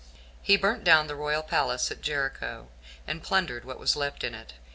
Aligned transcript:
He 0.41 0.57
burnt 0.57 0.83
down 0.83 1.05
the 1.05 1.15
royal 1.15 1.43
palace 1.43 1.91
at 1.91 2.01
Jericho, 2.01 2.69
and 3.05 3.21
plundered 3.21 3.65
what 3.65 3.77
was 3.77 3.95
left 3.95 4.23
in 4.23 4.33
it. 4.33 4.53